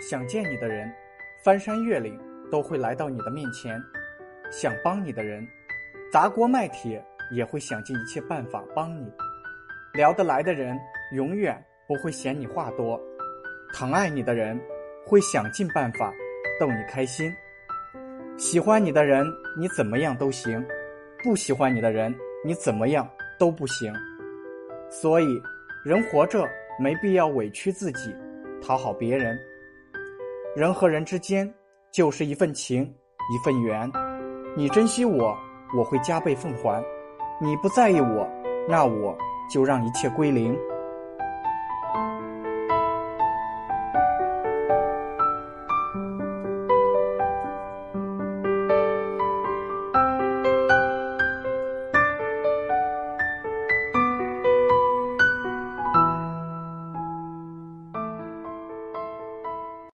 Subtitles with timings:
[0.00, 0.90] 想见你的人，
[1.44, 2.18] 翻山越岭
[2.50, 3.78] 都会来到你的面前；
[4.50, 5.46] 想帮你的人，
[6.10, 9.12] 砸锅卖铁也会想尽一切办法帮你。
[9.92, 10.78] 聊得来的人，
[11.12, 12.98] 永远不会嫌你话多；
[13.74, 14.58] 疼爱你的人，
[15.04, 16.12] 会想尽办法
[16.58, 17.30] 逗你开心。
[18.38, 19.26] 喜欢你的人，
[19.58, 20.62] 你怎么样都行；
[21.22, 23.06] 不喜欢你的人，你怎么样
[23.38, 23.92] 都不行。
[24.88, 25.42] 所以，
[25.84, 26.48] 人活着
[26.78, 28.14] 没必要委屈自己，
[28.62, 29.38] 讨好别人。
[30.56, 31.48] 人和人之间
[31.92, 32.82] 就是一份情，
[33.32, 33.90] 一份缘。
[34.56, 35.36] 你珍惜我，
[35.78, 36.82] 我会加倍奉还；
[37.40, 38.28] 你不在意我，
[38.68, 39.16] 那我
[39.48, 40.58] 就让一切归零。